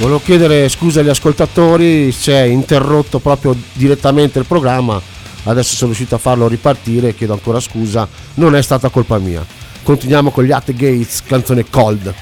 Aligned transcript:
Volevo 0.00 0.22
chiedere 0.24 0.70
scusa 0.70 1.00
agli 1.00 1.10
ascoltatori 1.10 2.10
se 2.10 2.32
è 2.32 2.44
interrotto 2.44 3.18
proprio 3.18 3.54
direttamente 3.74 4.38
il 4.38 4.46
programma. 4.46 4.98
Adesso 5.42 5.74
sono 5.74 5.90
riuscito 5.90 6.14
a 6.14 6.18
farlo 6.18 6.48
ripartire, 6.48 7.14
chiedo 7.14 7.34
ancora 7.34 7.60
scusa, 7.60 8.08
non 8.36 8.56
è 8.56 8.62
stata 8.62 8.88
colpa 8.88 9.18
mia. 9.18 9.44
Continuiamo 9.82 10.30
con 10.30 10.44
gli 10.44 10.52
At 10.52 10.72
Gates, 10.72 11.22
canzone 11.26 11.66
Cold. 11.68 12.14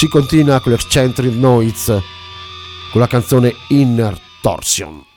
Si 0.00 0.08
continua 0.08 0.60
con 0.60 0.72
l'Eccentric 0.72 1.34
Noise 1.34 2.02
con 2.90 3.02
la 3.02 3.06
canzone 3.06 3.54
Inner 3.68 4.18
Torsion. 4.40 5.09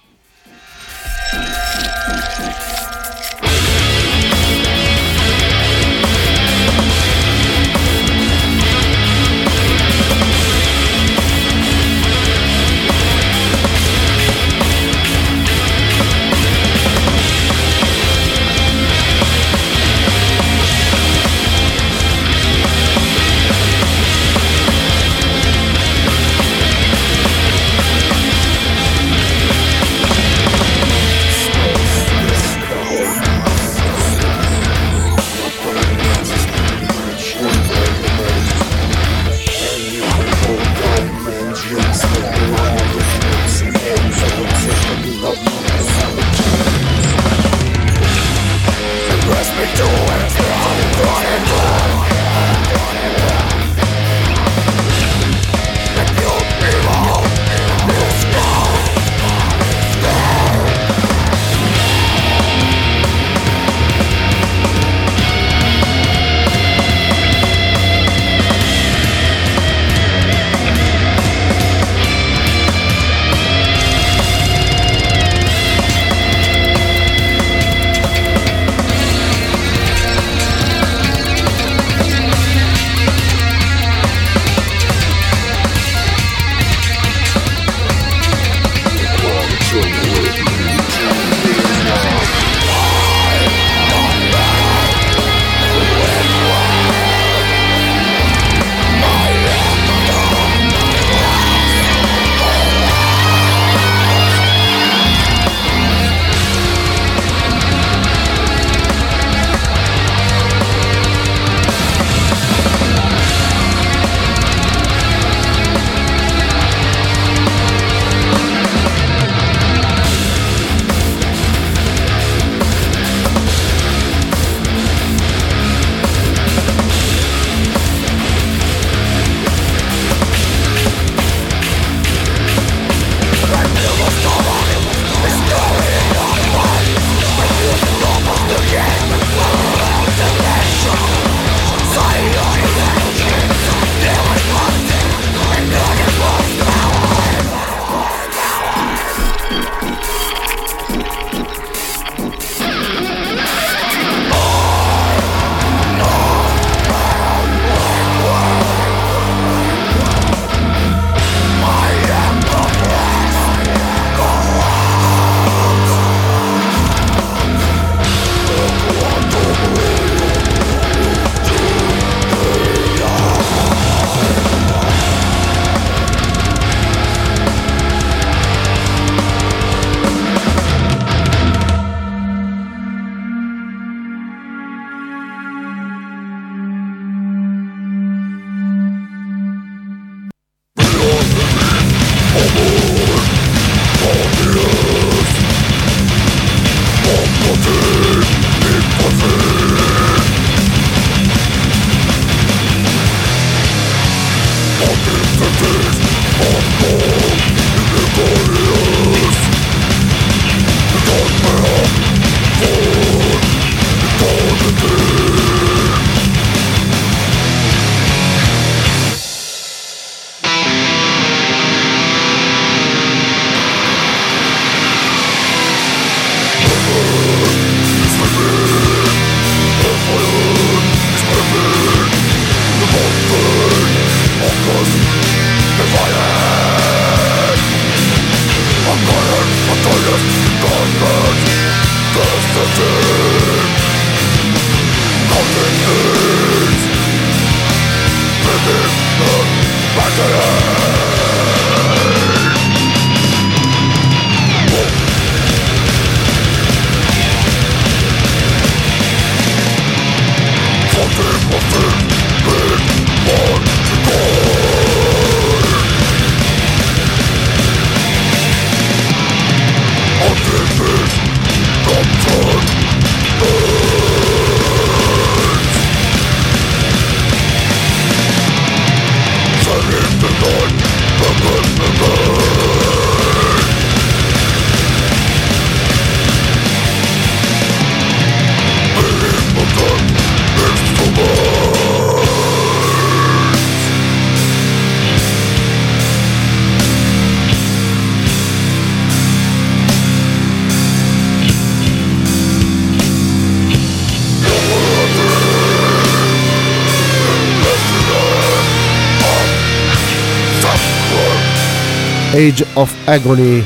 Age 312.35 312.63
of 312.75 312.89
Agony, 313.07 313.61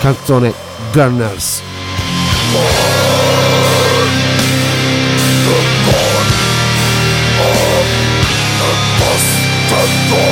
canzone 0.00 0.54
Gunners. 0.94 1.62
The 10.10 10.23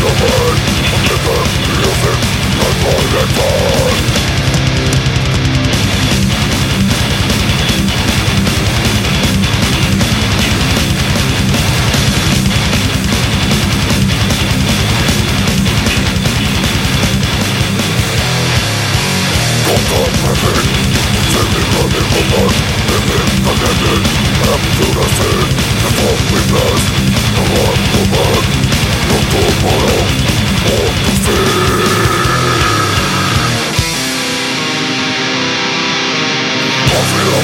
never 1.03 1.37
living, 1.81 2.21
not 2.57 2.75
all 2.87 3.13
at 3.19 3.37
all 3.39 4.28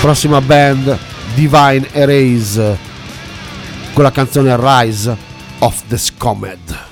Prossima 0.00 0.40
band 0.40 0.98
Divine 1.34 1.86
Erase 1.92 2.78
con 3.92 4.02
la 4.02 4.10
canzone 4.10 4.56
Rise 4.58 5.14
of 5.58 5.82
the 5.88 5.98
Scomed. 5.98 6.89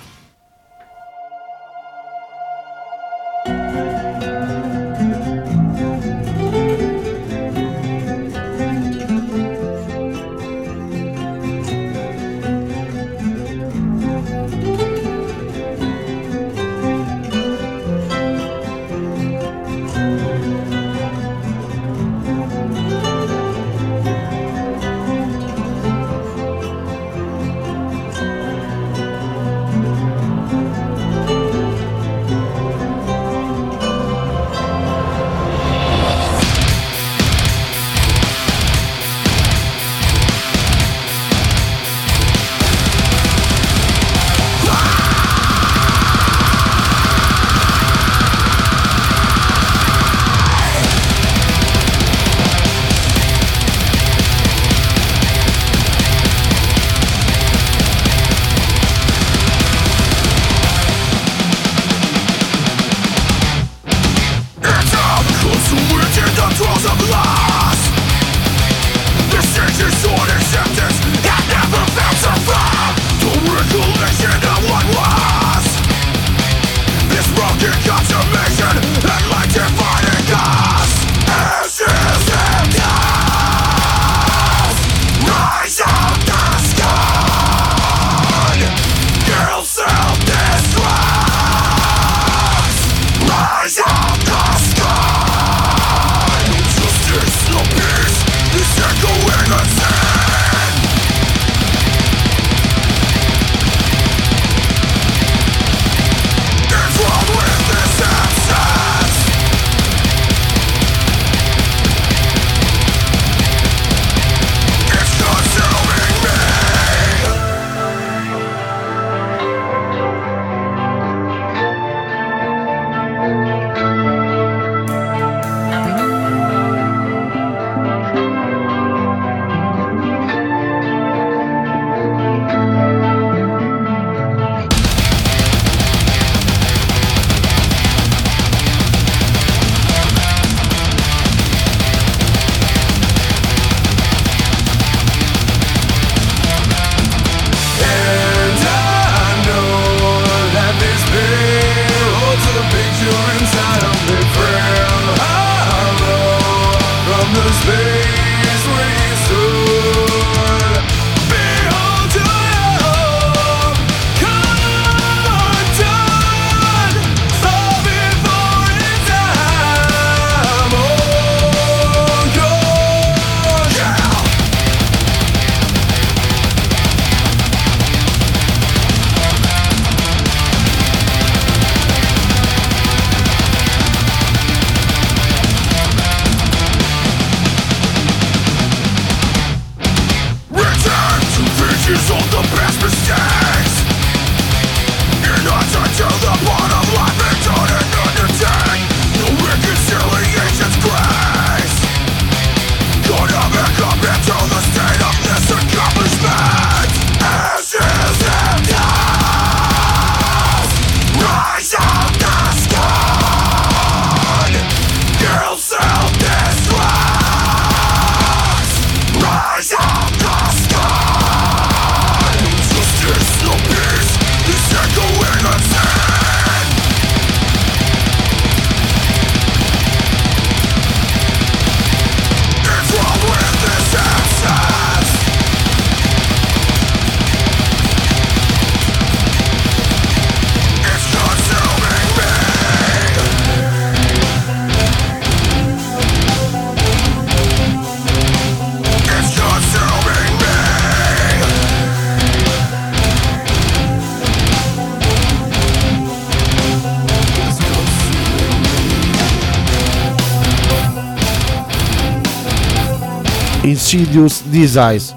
Insidious 263.90 264.42
Desires 264.50 265.14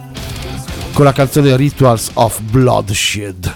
con 0.93 1.03
la 1.03 1.11
canzone 1.11 1.57
Rituals 1.57 2.09
of 2.13 2.39
Bloodshed. 2.53 3.50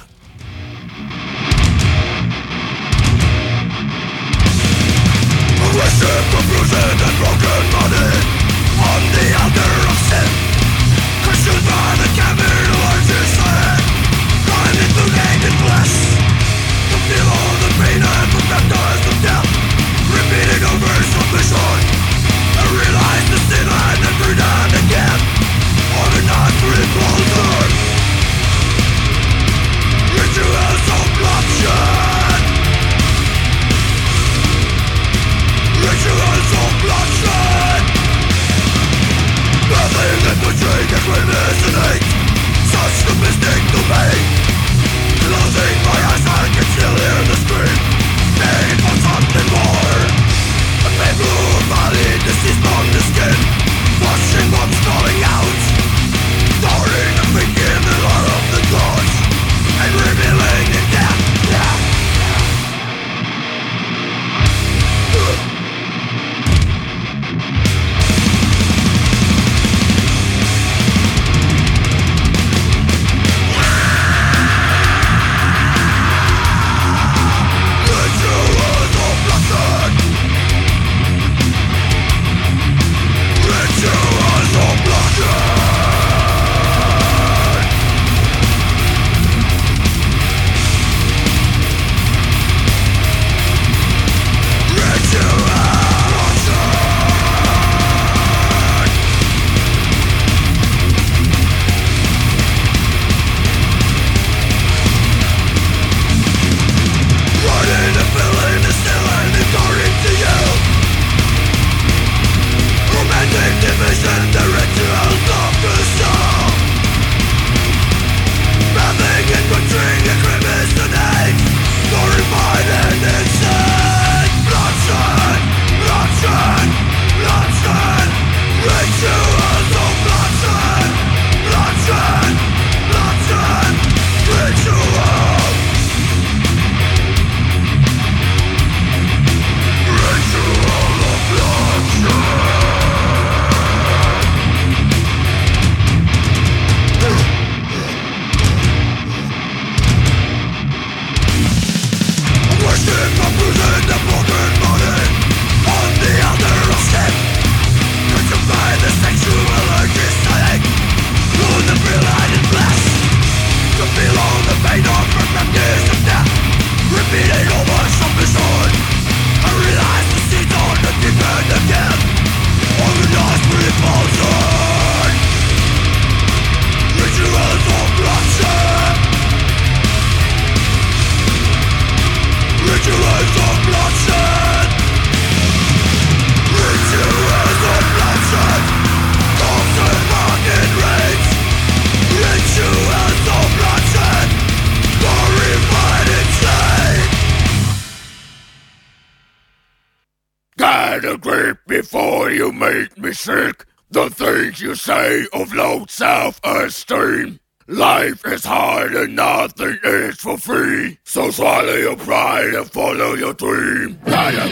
You 202.35 202.51
make 202.51 202.97
me 202.97 203.13
sick. 203.13 203.65
The 203.91 204.09
things 204.09 204.61
you 204.61 204.75
say 204.75 205.25
of 205.33 205.53
low 205.53 205.85
self-esteem. 205.87 207.39
Life 207.67 208.25
is 208.27 208.45
hard 208.45 208.93
and 208.93 209.15
nothing 209.15 209.79
is 209.83 210.17
for 210.17 210.37
free. 210.37 210.99
So 211.03 211.31
swallow 211.31 211.73
your 211.73 211.95
pride 211.95 212.53
and 212.53 212.69
follow 212.69 213.13
your 213.15 213.33
dream. 213.33 213.99
Gotta 214.05 214.45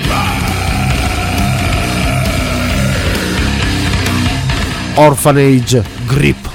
Orphanage 4.98 5.76
Grip. 6.08 6.53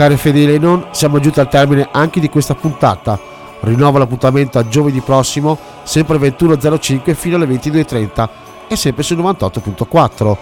Cari 0.00 0.16
fedeli 0.16 0.58
non, 0.58 0.86
siamo 0.92 1.20
giunti 1.20 1.40
al 1.40 1.50
termine 1.50 1.86
anche 1.92 2.20
di 2.20 2.30
questa 2.30 2.54
puntata. 2.54 3.20
Rinnovo 3.60 3.98
l'appuntamento 3.98 4.58
a 4.58 4.66
giovedì 4.66 5.02
prossimo, 5.02 5.58
sempre 5.82 6.16
21.05 6.16 7.12
fino 7.12 7.36
alle 7.36 7.44
22.30 7.44 8.28
e 8.66 8.76
sempre 8.76 9.02
su 9.02 9.14
98.4. 9.14 10.36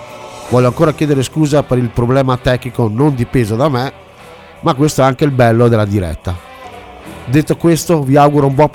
Voglio 0.51 0.67
ancora 0.69 0.93
chiedere 0.93 1.25
scusa 1.25 1.65
per 1.65 1.79
il 1.79 1.91
problema 1.91 2.37
tecnico 2.37 2.89
non 2.89 3.17
dipeso 3.17 3.57
da 3.57 3.69
me, 3.69 3.93
ma 4.61 4.75
questo 4.75 5.01
è 5.01 5.05
anche 5.05 5.25
il 5.25 5.33
bello 5.33 5.67
della 5.67 5.85
diretta. 5.85 6.37
Detto 7.25 7.57
questo, 7.57 8.05
vi 8.05 8.17
auguro 8.17 8.47
un 8.47 8.55
buon 8.55 8.67